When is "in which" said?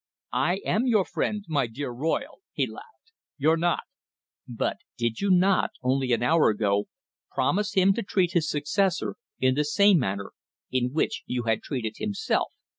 10.71-11.21